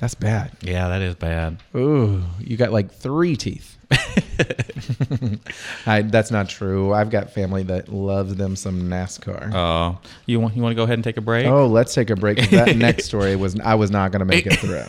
That's 0.00 0.14
bad. 0.14 0.52
Yeah, 0.62 0.88
that 0.88 1.02
is 1.02 1.14
bad. 1.14 1.58
Ooh, 1.76 2.22
you 2.40 2.56
got 2.56 2.72
like 2.72 2.90
three 2.90 3.36
teeth. 3.36 3.76
I, 5.86 6.02
that's 6.02 6.30
not 6.30 6.48
true. 6.48 6.94
I've 6.94 7.10
got 7.10 7.32
family 7.32 7.64
that 7.64 7.88
loves 7.90 8.34
them 8.36 8.56
some 8.56 8.82
NASCAR. 8.82 9.52
Oh, 9.52 9.98
you 10.26 10.40
want 10.40 10.56
you 10.56 10.62
want 10.62 10.72
to 10.72 10.76
go 10.76 10.84
ahead 10.84 10.94
and 10.94 11.04
take 11.04 11.16
a 11.16 11.20
break? 11.20 11.46
oh, 11.46 11.66
let's 11.66 11.92
take 11.92 12.08
a 12.08 12.16
break. 12.16 12.38
That 12.50 12.76
next 12.78 13.04
story 13.04 13.36
was 13.36 13.58
I 13.60 13.74
was 13.74 13.90
not 13.90 14.10
going 14.12 14.20
to 14.20 14.24
make 14.24 14.46
it 14.46 14.54
through. 14.54 14.84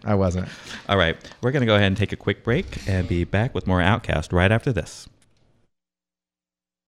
I 0.04 0.14
wasn't. 0.14 0.48
All 0.88 0.96
right, 0.96 1.16
we're 1.42 1.52
gonna 1.52 1.66
go 1.66 1.76
ahead 1.76 1.86
and 1.86 1.96
take 1.96 2.12
a 2.12 2.16
quick 2.16 2.42
break 2.42 2.88
and 2.88 3.06
be 3.06 3.24
back 3.24 3.54
with 3.54 3.66
more 3.66 3.80
Outcast 3.80 4.32
right 4.32 4.50
after 4.50 4.72
this. 4.72 5.08